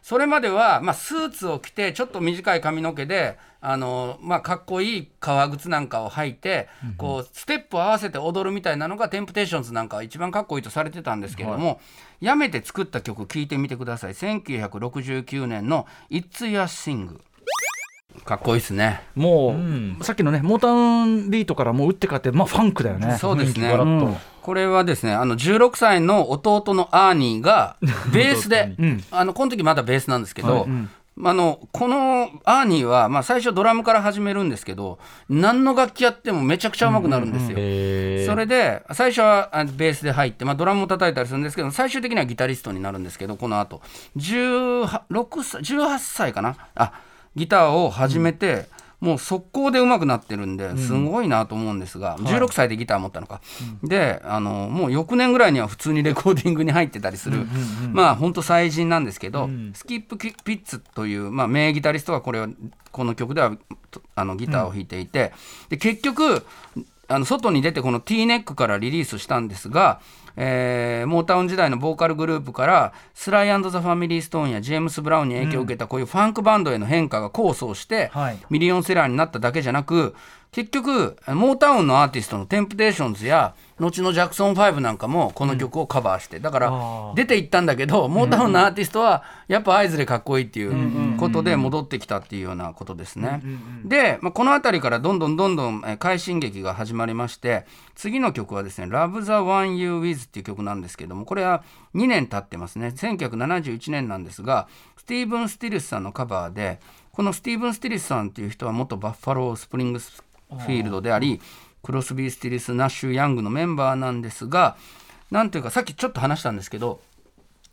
[0.05, 11.81] それまでは、まあ、スーツを着てちょっと短い髪の毛であの、まあ、かっこいい革靴なんかを履いて、こうステップを合わせて踊るみたいなのがテンプテーションズなんかは一番かっこいいとされてたんですけれども、
[12.21, 14.13] やめて作った曲聴いてみてください。
[14.13, 17.19] 1969年の「It's Your Thing」
[18.23, 19.01] かっこいいですね。
[19.15, 19.57] も
[19.99, 23.17] う、さっきのねモータウンビートからもう打って変わってまあファンクだよね。
[23.19, 24.05] そうですね、ガラッと。
[24.05, 27.77] うんこれはですねあの16歳の弟のアーニーが
[28.13, 28.75] ベースで、
[29.09, 30.67] あのこの時まだベースなんですけど、
[31.23, 37.55] あのこのアーニーは、まあ、最初ドラムから始めるんですけど何の楽器やってもめちゃくちゃ上手くなるんですよ。
[37.57, 43.81] えそれで最初はあベースで入って、まあ、ドラムも叩いたりするんですけど最終的にはギタリストになるんですけどこの後。
[44.15, 46.55] 16歳18歳かな？
[46.75, 46.91] あ
[47.35, 48.67] ギターを始めて、
[48.99, 53.41] もう速攻で上手くなってるんですごいなと思うんですが、16歳でギター持ったのか、
[53.83, 57.45] であのもう翌年ぐらいには普通にレコーディングに入ってたりする、
[57.91, 62.47] まあ本当才人なんですけど、スキップ・ピッツという、まあ、名ギタリストがこれを
[62.91, 63.55] この曲では
[63.91, 65.33] とあのギターを弾いていて、
[65.69, 66.45] で結局
[67.07, 69.99] あの外に出てこの T ネックからリリースしたんですが、
[70.37, 78.37] えーモータウン時代のボーカルグループからスライ&ザ・ファミリー・ストーンやジェームス・ブラウンに影響を受けたこういうファンクバンドへの変化が功を奏して、はい。
[78.49, 80.15] ミリオンセラーになっただけじゃなく
[80.55, 93.43] 結局モータウンのアーティストのテンプテーションズや後のジャクソン5なんかもこの曲をカバーして、だから出ていったんだけどモータウンのアーティストはやっぱアイズレかっこいいっていうことで戻ってきたっていうようなことですね。
[93.83, 101.63] で、まあ、この辺りからどんどんどんどんえー快進撃が始まりまして次の曲はですね「Love the One You're With」っていう曲なんですけどもこれは
[101.95, 102.93] 2年経ってますね。
[102.95, 106.79] 1971年なんですがスティーブン・スティリスさんのカバーで
[107.11, 111.41] このスティーブン・スティリスさんっていう人は元バッファロー・スプリングスフィールドであり
[111.83, 114.77] クロスビー・スティリス・ナッシュ・ヤングのメンバーなんですが
[115.31, 117.01] なんというかさっきちょっと話したんですけど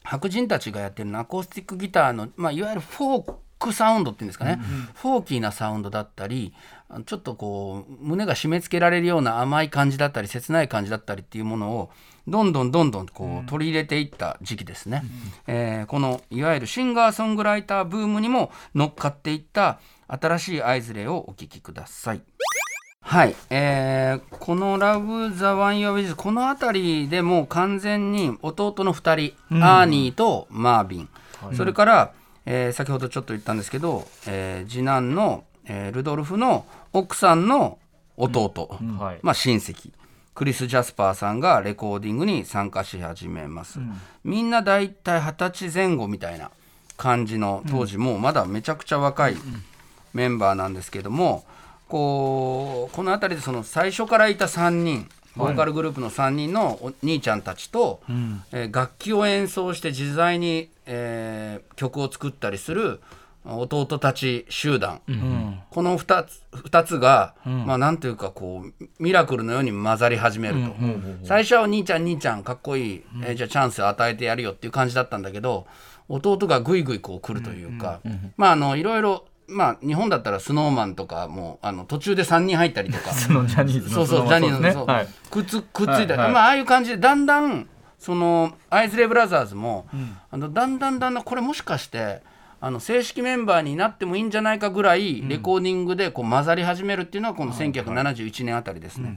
[0.04, 4.60] 白人たちがやってるアコースティックギターの、まあ、いわゆるフォークサウンドっていうんですかね、
[4.94, 6.52] フォーキーなサウンドだったり
[7.06, 11.90] ちょっとこう胸が締め付けられるような甘い感じだったり切ない感じだったりっていうものを
[12.26, 15.04] どんどんどんどんこう取り入れていった時期ですね、
[15.46, 22.22] えーこのいわゆるシンガーソングライターブームにも乗っかっていった新しいアイズレイをお聴きください。
[23.02, 31.08] はい、えーこの「ラブ・ザ・ワン・ヨー・ウィズ」この辺りでもう完全に弟の2人、アーニーとマービン、
[31.54, 32.12] それから、
[32.46, 37.78] えー先ほどちょっと言ったんですけど、えー次男の、えールドルフの奥さんの
[38.16, 39.18] 弟、はい。
[39.22, 39.90] まあ、親戚。
[40.34, 43.80] クリス・ジャスパーさんがレコーディングに参加し始めます、
[44.24, 46.50] みんな大体二十歳前後みたいな
[46.96, 47.98] 感じの当時。
[47.98, 49.36] もうまだめちゃくちゃ若い
[50.14, 51.44] メンバーなんですけども
[51.92, 58.00] こうこの辺りでその最初からいた3人ボーカルグループの3人のお兄ちゃんたちと、
[58.52, 63.00] えー楽器を演奏して自在に、えー曲を作ったりする
[63.44, 65.00] 弟たち集団、
[65.70, 70.60] この2つ ,2 つが、まあなんというかこうミラクルのように混ざり始めると、
[71.24, 75.66] 最初はお兄ちゃん兄ちゃんかっこいい、えーじゃあチャンス与えてやるよっていう感じだったんだけど
[76.08, 78.00] 弟がぐいぐいこう来るというか、
[78.36, 83.12] まああのいろいろまあ日本だったらスノーマンとかもあの途中で3人入ったりとか。
[83.14, 84.86] そのジャニーズのそうそうジャニーズのそう。
[84.86, 85.08] はい。
[85.30, 86.06] くっつくっつい。
[86.06, 86.32] たり、はいはい。
[86.32, 87.68] まあああいう感じでだんだん
[88.02, 89.86] そのアイズレイブラザーズも、
[90.30, 92.20] あのだんだんだんだんこれもしかして
[92.60, 99.16] あの正式メンバーになってもいいんじゃないかぐらいレコーディングでこう混ざり始めるっていうのはこの1971年あたりですね、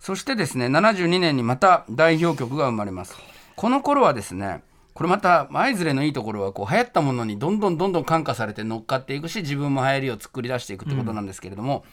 [0.00, 3.16] そしてですね72年にまた代表曲が生まれます。
[3.56, 4.62] この頃はですね
[4.94, 11.84] これまた舞鶴のいいところはこう流行ったものにどんどんどんどん感化されて乗っかっていくし自分も流行りを作り出していくってことなんですけれども、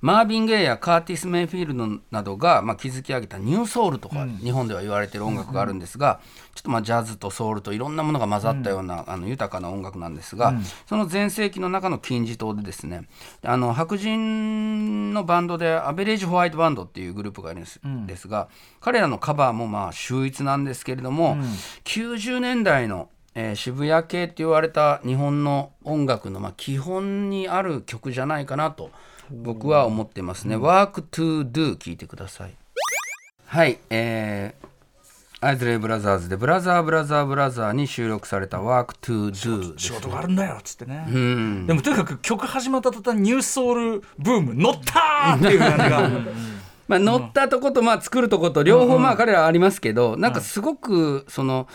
[0.00, 6.20] マービン・ゲイやカーティス・メイフィールドなどが、まあ、築き上げたニューソウルとか、日本では言われてる音楽があるんですが、
[6.54, 10.52] ちょっとまあジャズとソウルといろんなものが混ざったような、あの豊かな音楽なんですが、
[10.86, 13.08] その全盛期の中の金字塔でですね
[13.42, 18.48] あの白人のバンドでアベレージ・ホワイトバンドっていうグループがいるんです,、ですが
[18.80, 21.36] 彼らのカバーもまあ秀逸なんですけれども、
[21.84, 28.90] 90年代のえー渋谷系って言われた日本の音楽のまあ基本にある曲じゃないかなと
[29.30, 30.56] 僕は思ってますね。
[30.56, 32.54] Work to Do 聞いてください。
[33.46, 41.66] はい、えー、アイズレイブラザーズでブラザーブラザーブラザーに収録された Work to Do です仕事があるんだよっつってね、うん。
[41.66, 46.10] でもとにかく曲始まった途端ニューソウルブーム乗ったーっていう感じが。
[46.88, 51.68] まあ、乗ったとこと、まあ、作るとこと両方まあ彼らありますけど、なんかすごくその。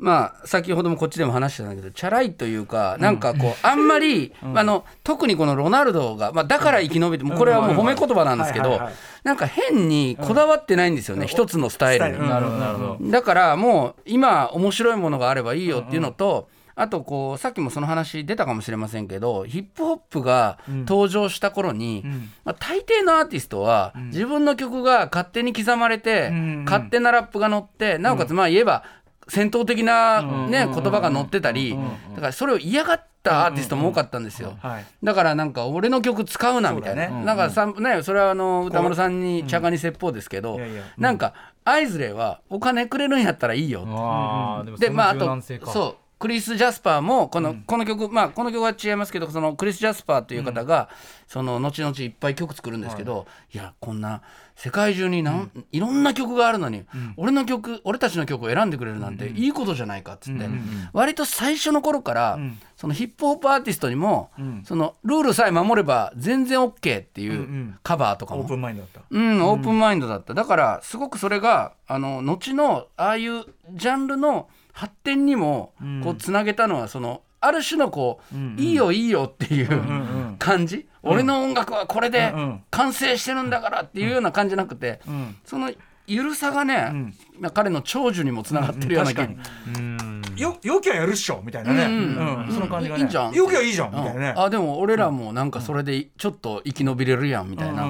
[0.00, 8.80] まあ、先ほどもこっちでも話したんだけどチャラいというかなんかこうあんまり、あの特にこのロナルドが、まあ、だから生き延びてもうこれはもう褒め言葉なんですけど
[9.24, 13.10] なんか変にこだわってないんですよね、一つのスタイルに。
[13.10, 16.48] だからもう今面白いものがあればいいよっていうのと、
[16.80, 22.04] あとこうさっきもその話出たかもしれませんけどヒップホップが登場した頃に、
[22.42, 26.64] まあ、大抵のアーティストは自分の曲が勝手に刻まれて、ん。
[26.64, 28.84] 勝手なラップが乗ってなおかつまあ言えば
[29.30, 31.78] 戦闘的な、ね言葉が載ってたり
[32.14, 34.56] だからそれを嫌がったアーティストも多かったんですよ。
[34.60, 34.86] はい。
[35.02, 37.24] だからなんか俺の曲使うなみたいな、ね。
[37.24, 40.82] なんかさ、ね、それはあの歌丸さんに茶化に説法ですけど、いやいや。
[40.98, 44.88] なんかアイズレイはお金くれるんやったらいいよって。
[44.88, 50.90] でまああとそうクリス・ジャスパーもこの,、この曲まあこの曲は違いますけどそのクリス・ジャスパーという方が、
[51.26, 54.20] その後々いっぱい曲作るんですけど、い、やこんな
[54.62, 56.84] 世界中になん、いろんな曲があるのに、
[57.16, 60.46] 俺の曲俺たちの曲を選んでくれるなんていいことじゃないかっつって、
[60.92, 62.38] 割と最初の頃から、
[62.76, 64.30] そのヒップホップアーティストにも、
[64.64, 69.00] そのルールさえ守れば全然 OK っていうカバーとかも、オープンマインドだった。
[69.08, 70.34] うん、オープンマインドだった。
[70.34, 75.72] だから、すごくそれが、あの、後の、ああいうジャンルの発展にも、
[76.04, 82.34] こう、つなげたのは、その、ある種のこう、いいよいいよっていう感じ、俺の音楽はこれで
[82.70, 85.00] 完成してるんだからっていうような感じじゃなくて、
[85.44, 85.72] その、
[86.06, 90.40] ゆるさがね、まあ彼の長寿にもつながってるような気が確かに。
[90.40, 93.02] よよきはやるっしょみたいなね、うんうんその感じがね。
[93.02, 93.32] いいんじゃん。
[93.32, 97.82] よきはいいじゃんみたいなね、あでも俺らもなんかそれでちょっと生き延びれるやんみたいな、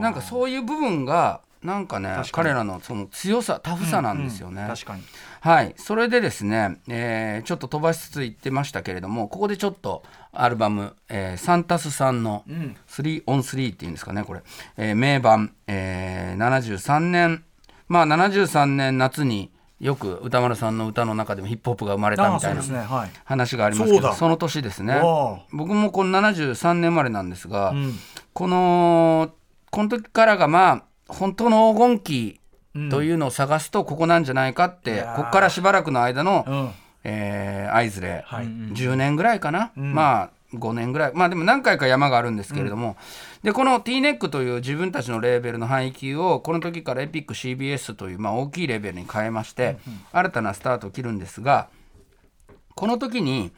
[0.00, 5.02] なんかそういう部分がなんかね彼らのその強さタフさなんですよね、確かに
[5.44, 5.74] はい。
[5.76, 10.02] それでですね、えーちょっと飛ばしつつ言ってましたけれどもここでちょっと
[10.32, 12.44] アルバム、えーサンタスさんの
[12.88, 14.40] 「3 on 3」っていうんですかねこれ、
[14.78, 17.44] えー名盤、えー73年。
[17.88, 22.62] まあ73年夏によく歌丸さんの歌の中でもヒップホップが生まれたみたいな
[23.26, 24.98] 話がありますけどその年ですね。
[25.52, 27.92] 僕もこの73年生まれなんですが、ん。
[28.32, 29.30] この
[29.70, 32.40] この時からがまあ本当の黄金期
[32.90, 35.16] というのを探すとここなんじゃないかって、やー。
[35.16, 36.70] ここからしばらくの間の、うん。
[37.04, 38.46] えー、会津ではい。
[38.46, 41.12] 10年ぐらいかな、まあ5年ぐらい。
[41.14, 42.96] まあでも何回か山があるんですけれども、
[43.42, 49.76] でこの T ネックという自分たちのレーベルの配給をこの時からエピック CBS というまあ大きいレベルに変えまして、
[50.12, 51.68] 新たなスタートを切るんですが
[52.74, 53.52] この時に、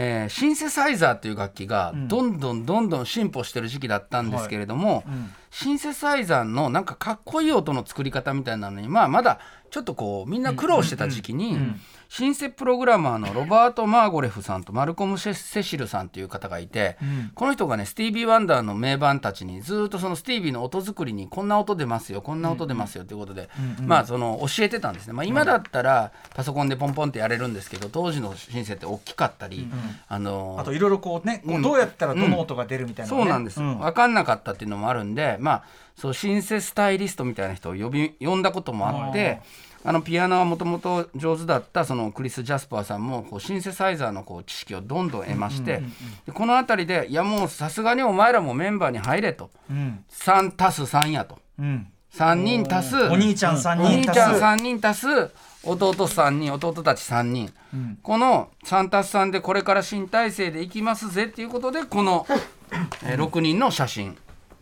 [0.00, 5.02] えーシンセサイザーという楽器がどんどんどんどん進歩してる時期だったんですけれども、
[5.50, 11.58] シンセサイザーのなんかかっこいい音の作り方みたいなのにまあまだちょっとこうみんな苦労してた時期に、
[12.08, 16.96] シンセプログラマーのロバート・マーゴレフさんとマルコム・セシルさんという方がいて、
[17.34, 23.50] この人がねスティービー・ワンダーの名盤たちにずっとそのスティービーの音作りにこんな音出ますよこんな音出ますよということで、
[23.82, 29.68] まあその教えてたんですね、まあ、今だったらパソコンでポンポンってやれるんですけど当時のシンセって大きかったり、
[30.08, 33.78] あのあといろいろこうね、こうどうやったらどの音が出るみたいなのがね、そうなんです、ん。
[33.78, 39.40] 分かんなかったっていうのもあるんでまあそうシンセスタイリストみたいな人を呼び呼んだこともあって
[39.84, 45.82] あのピアノはもともと上手だったそのクリス・ジャスパーさんもこうシンセサイザーのこう知識をどんどん得まして、
[46.26, 49.50] でこの辺りでいやもうさすがにお前らもメンバーに入れと。
[49.70, 51.38] うん3足す3やと。
[51.58, 51.86] うん。
[52.14, 52.96] 3人足す。
[52.96, 55.06] お兄ちゃん3お兄人ちゃん足す3人足す
[55.62, 57.52] 弟3人弟たち3人、
[58.02, 62.26] この3足す3でこれから新体制でいきますぜっていうことでこの、
[63.04, 64.16] えー6人の写真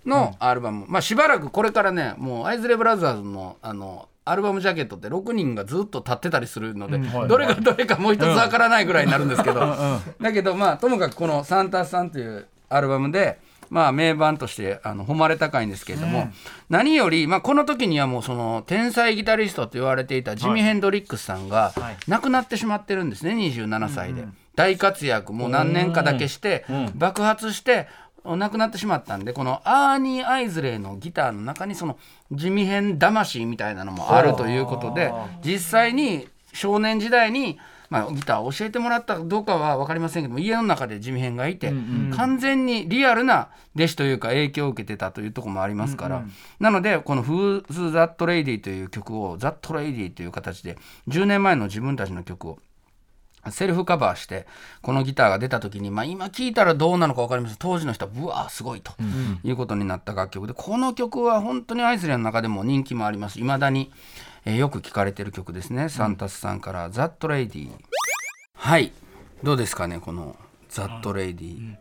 [0.05, 9.77] のアルバム、まあしばらくこれからねもうアイズレブラザーズのあのアルバムジャケットって6人がずっと立ってたりするので、どれがどれかもう一つわからないぐらいになるんですけど、
[10.21, 13.39] だけどまあともかくこの「サンタスさん」というアルバムで
[13.71, 16.29] まあ名盤としてあの誉れ高いんですけれども、
[16.69, 21.97] 何より、まあ、この時にはもうその天才ギタリストと言われていたジミ・ヘンドリックスさんがはい。
[22.09, 24.25] 亡くなってしまってるんですね27歳で、
[24.57, 27.89] 大活躍もう何年かだけして爆発して
[28.35, 31.99] 亡くなってしまったんでこのアーニー・アイズレイのギターの中にその
[32.33, 35.13] 地味編魂みたいなのもあるということで
[35.45, 37.59] 実際に少年時代に、
[37.91, 41.73] まあ、ギターを教えてもらったかどうかは分かりませんけども家の中で地味編がいて、
[42.17, 46.25] 完全にリアルな弟子というか影響を受けてたというところもありますから、
[46.59, 47.63] なのでこの「Who's
[47.93, 52.59] That Lady」という曲を「That Lady」という形で10年前の自分たちの曲を
[53.51, 54.47] セルフカバーして
[54.83, 57.59] このギターが出た時に、まあ、今聴いたらどうなのか分かりません。
[57.59, 58.93] 当時の人はうわーすごいと
[59.43, 63.41] いうことになった楽曲でこの曲は本当にアイスレンの中でも人気もあります。
[63.41, 63.91] いまだに、
[64.45, 67.71] えーよく聴かれてる曲ですね、サンタスさんから「ザットレイディ
[68.55, 68.93] はい。
[69.43, 70.37] どうですかねこの
[70.71, 71.77] 「ザットレイディ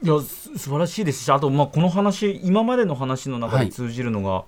[0.00, 3.66] いやす素晴らしいですしあとまあこの話今までの話の中はい。
[3.66, 4.44] で通じるのが、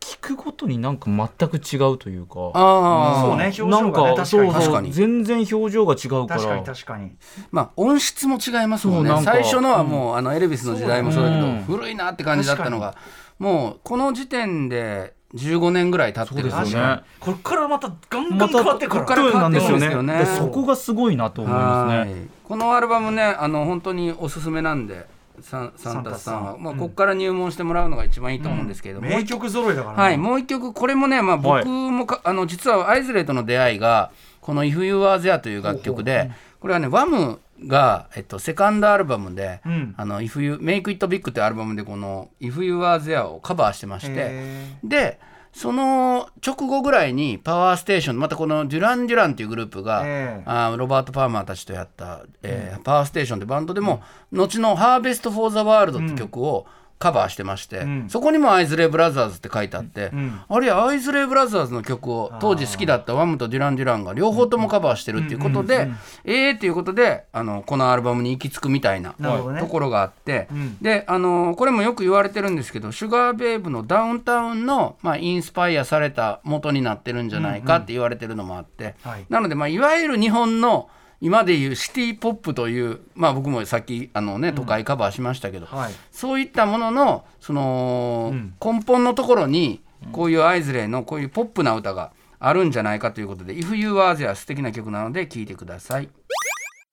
[0.00, 2.50] 聞くごとになんか全く違うというか。
[2.54, 4.64] ああそうね表情なんがねかそう確かに。
[4.64, 4.92] そう確かに。
[4.92, 6.40] 全然表情が違うから。
[6.40, 7.12] 確かに確かに。
[7.50, 9.10] まあ音質も違いますもんね。
[9.10, 9.32] そうなんか。
[9.32, 11.62] 最初のはもう、あのエルビスの時代もそうだけど、うん。
[11.64, 12.96] 古いなって感じだったのが
[13.38, 17.00] もうこの時点で15年ぐらい経ってですよね。
[17.20, 20.18] これからまたガンガン変わってくるこっから変わってくるんですよね。
[20.20, 22.12] でそこがすごいなと思いますはね。
[22.12, 22.14] い。
[22.44, 25.06] このアルバムねあの本当におすすめなんで
[25.42, 31.64] サンサンタスさんは、まあ、ここから入門してもらうのが一番いいと思うんですけれども、名曲揃いだからなはい、もう一曲これもね、まあ、はい。
[31.64, 39.94] 僕もか、あの実はアイズレイとの出会いがこの「If You Are There」という楽曲でこれはねワムが、えっと、セカンドアルバムで「うん。
[39.96, 45.18] あの If You Make It Big」というアルバムでこの「If You Are There」をカバーしてましてへで
[45.58, 50.42] その直後ぐらいにパワーステーションまたこのデュラン・デュランっていうグループが、ええ。
[50.46, 56.66] あーロバート・パーマーたちとやった、えーパワーステーションってバンドでも、後の「Harvest for the World」って曲を
[56.98, 60.10] カバーしてまして、そこにもアイズレイ・ブラザーズって書いてあって、
[60.48, 65.88] あるいはアイズレイ・ブラザーズの曲を当時好きだったワムとデュラン・デュランが両方ともカバーしてるっていうことで、
[66.24, 69.60] えーっていうことであのこのアルバムに行き着くみたいなね。
[69.60, 70.48] ところがあって、
[70.80, 79.26] であのこれもよく言われてるんですけどシュガーベイブのダウンタウンの、まあ、インスパイアされた元になってるんじゃないかって言われてるのもあって、はい。
[79.28, 80.88] なので、まあ、いわゆる日本の
[81.20, 85.92] 今でいうシティ・ポップという、まあ、僕もさっきあの、ね、都会カバーしましたけど、はい。
[86.12, 88.32] そういったもののその、
[88.64, 96.08] 根本のところにこういうアイズレイのこういうポップな歌があるんじゃないかということで「If You Are There」素敵な曲なので聴いてください。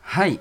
[0.02, 0.40] はい。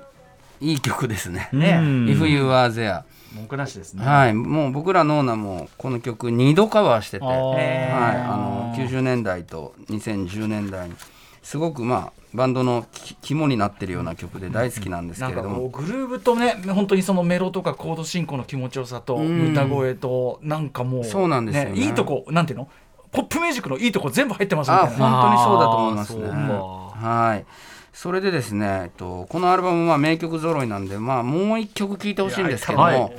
[0.61, 1.49] いい曲ですね。
[1.51, 1.79] ね。
[1.79, 3.03] If You Are There
[3.35, 4.05] 文句なしですね。
[4.05, 10.95] はい、もう僕らノーナもこの曲2度カバーしてて、はい、あの90年代と2010年代に
[11.43, 19.51] すごくまあバンドのき肝になってるような曲で大好きなんですなんかこうけれども、グルーヴとね本当にそのメロとかコード進行の気持ちよさとん。
[19.51, 21.79] 歌声となんかもうそうなんですよね。
[21.79, 22.69] いいとこなんていうの？
[23.11, 25.09] ポップミュージックのいいとこ全部入ってますみあたいな。
[25.09, 26.27] 本当にそうだと思いますね。
[26.27, 27.45] はい。
[27.93, 33.13] それでですね、えっと、このアルバムは名曲揃いなんで、まあ、もう一曲聴いてほしいんですけども、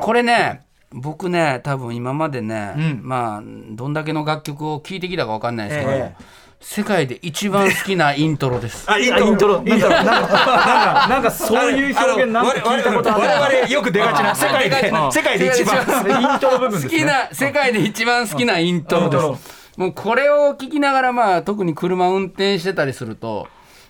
[0.00, 3.00] これね僕ね多分今までね、うん。
[3.04, 6.16] まあどんだけの楽曲を聴いてきたか分かんないですけど、え
[6.60, 8.90] 世界で一番好きなイントロです。
[8.90, 9.62] あイントロ。
[9.64, 9.90] イントロ。
[9.90, 15.76] なんかなんかなんかそういう表現なんか聞いたことある我々よく出がちな世界でうん世界で一番。
[15.76, 19.76] イントロ部分ですね好きな世界で一番好きなイントロです。
[19.76, 23.46] もうこれを聞きながらまあ特に車運転してたりすると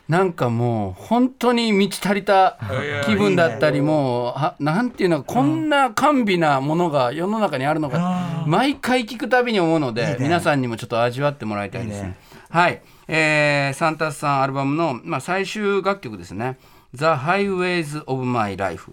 [0.08, 2.58] なんかもう本当に満ち足りた
[3.06, 12.02] 気分だったりもうはなんていうのこんな甘美なものが世の中にあるのか毎回聞くたびに思うので皆さんにもちょっと味わってもらいたいです。
[12.02, 12.16] ね。
[12.56, 16.56] はい、えーサンタスさんアルバムの、まあ、最終楽曲ですね
[16.96, 18.92] 「The Highways of My Life」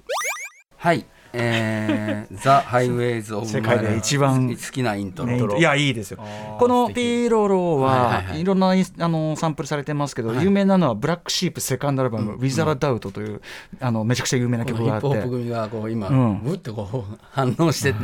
[0.76, 1.06] はい、
[1.36, 5.32] えー、ザ・ハイウェイズ・オブ・世界で一番好きなイントロ。
[5.32, 6.20] ねいやいいですよ。
[6.60, 8.42] このピーロロはいはいははい。
[8.42, 13.42] いろんなあのサンプルされてますけど有名なのはブラックシープセカンドアルバム「ウィザラダウトという
[13.80, 15.08] あのめちゃくちゃ有名なヒ曲があって。
[15.08, 16.44] ップホップ組がこう今、うん。
[16.44, 18.00] ぶってこう反応してて、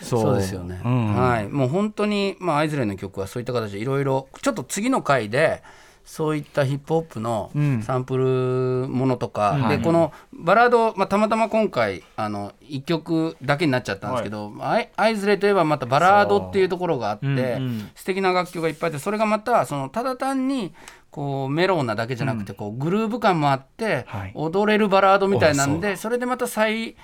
[0.00, 0.20] そう。
[0.20, 1.14] そうですよね、うん。
[1.14, 1.48] はい。
[1.48, 5.62] もう本当にまあアイズレイの曲はそういった形でいろいろちょっと次の回で
[6.10, 7.82] そういったヒップホップのうん。
[7.84, 17.30] サンプルものとか、でこのバラード、まあ、たまたま今回あの1曲だけになっちゃったんですけど、アイアイズレイといえばまたバラードっていうところがあって、う。
[17.30, 17.90] んうん。
[17.94, 20.74] 素敵な楽曲がいっぱいあってそれがまたそのただ単に
[21.12, 24.32] こうメローなだけじゃなくてこうグルーヴ感もあって、はい。
[24.34, 26.96] 踊れるバラードみたいなんでそれでまた再,、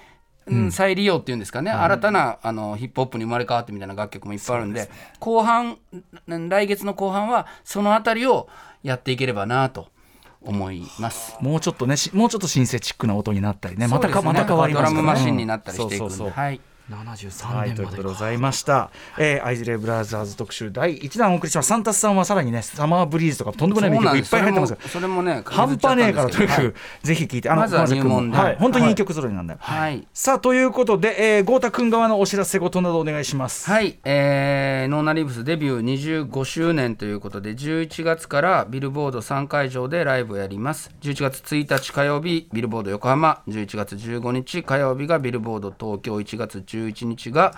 [0.48, 4.90] うん、再利用っていうんですかね、新たなあのヒップホップに生まれ変わってみたいな楽曲もいっぱいあるんで
[5.20, 5.78] 後半
[6.28, 8.48] ん来月の後半はそのあたりを
[8.86, 9.88] やっていければなと
[10.40, 11.36] 思います。
[11.40, 14.26] もうちょっとねしもうちょっとシンセチックな音になったりねまたかね。
[14.26, 16.30] また変わりますからドラムマシンになったりしていくんで、そうそうそう。
[16.30, 16.60] はい
[16.90, 17.90] 73はい、という年までか。
[17.90, 21.68] ことでございました、えー、アイズレイブラザーズ特集第1弾お送りします。
[21.68, 24.70] サンタスさんはさらにねサマーブリーズとかとんでもない名曲いっぱい入ってます。
[24.70, 28.36] よそれもそれもね半端ねえからとにかく、はい ぜひ聞いてあまずは入門で。
[28.36, 28.92] はい、本当にい。
[28.92, 30.06] い曲揃いなんだ、はい。
[30.12, 33.70] さあということで、えー、豪太君側のお知らせ事などお願いします。
[33.70, 40.90] はい、えーノーナリーブスデビュー25周年ということで11月からビルボード3会場でライブをやります。
[41.02, 43.42] 11月1日火曜日ビルボード横浜。
[43.48, 46.16] 11月15日火曜日がビルボード東京。
[46.16, 47.54] 1月11日が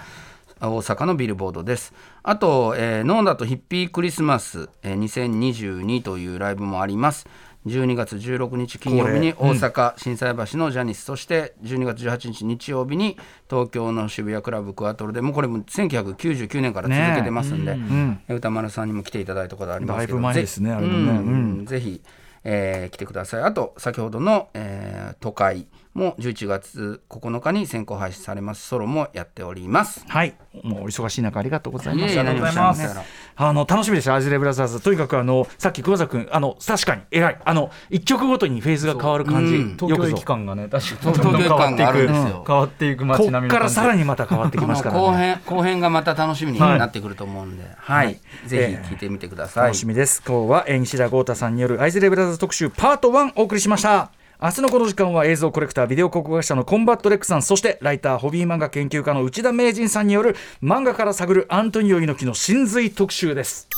[0.60, 1.92] 大阪のビルボードです。
[2.22, 7.26] あと、えーノーナとヒッピークリスマス、えー2022というライブもあります。
[7.66, 13.18] 12月16日金曜日に大阪心斎橋のジャニス、そして12月18日日曜日に
[13.50, 18.20] 東京の渋谷クラブクワトロでもうこれも1999年から続けてますんで、ん。
[18.28, 21.10] え歌丸さんにも来ていただいたことありますけどだいぶ前ですねぜあれもね。
[21.10, 21.16] うん。
[21.58, 22.00] うんぜひ、
[22.44, 23.42] えー来てください。
[23.42, 25.66] あと先ほどの、えー都会
[25.98, 28.66] も11月9日に先行配信されます。
[28.66, 30.04] ソロもやっております。
[30.08, 30.34] はい。
[30.62, 32.18] もうお忙しい中ありがとうございます。
[32.18, 32.98] ありがとうございます。
[33.36, 34.80] あの楽しみですよアイズレイブラザーズ。
[34.80, 37.38] とにかくあのさっき熊崎君あの確かに偉い。
[37.44, 39.76] あの一曲ごとにフェーズが変わる感じ、うん。
[39.76, 42.44] 東京駅間がね確かに東京駅間があるんですよ。
[42.46, 48.18] 変わっていくこ街並みからさらにまた変わってきますから、ね、後編後編がまた楽しみになってくると思うんで、はい。
[48.46, 50.22] ぜひ聞いてみてください、楽しみです。
[50.26, 63.68] 今日は、えー西田豪太さんによるアイズレブラザーズ特集パート1お送りしました明日のこの時間は映像コレクタービデオ考古学者のコンバットレックさんそしてライターホビー漫画研究家の内田名人さんによる漫画から探るアントニオ猪木の真髄特集です。